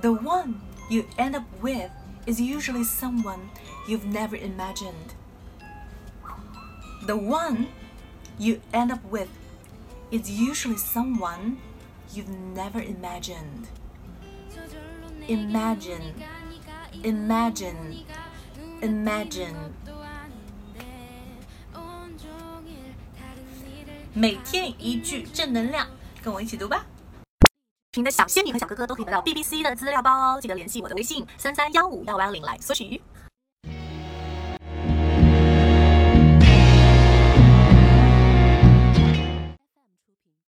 [0.00, 1.90] The one you end up with
[2.26, 3.50] is usually someone
[3.88, 5.14] you've never imagined.
[7.06, 7.68] The one
[8.38, 9.28] you end up with
[10.10, 11.58] is usually someone
[12.12, 13.68] you've never imagined.
[15.28, 16.14] Imagine,
[17.02, 18.04] imagine,
[18.80, 19.56] imagine.
[24.14, 25.86] 每天一句正能量，
[26.22, 26.86] 跟我一起读吧。
[27.93, 33.01] 群的小仙女和小哥哥都可以得到 BBC 的资料包哦，记得联系我的微信三三幺五幺幺零来索取。